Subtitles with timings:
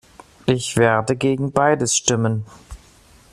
[0.47, 2.43] Ich werde gegen beides stimmen.